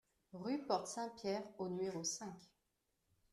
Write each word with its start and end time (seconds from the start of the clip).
Rue 0.33 0.57
Porte 0.65 0.87
Saint-Pierre 0.87 1.43
au 1.59 1.67
numéro 1.67 2.03
cinq 2.03 2.33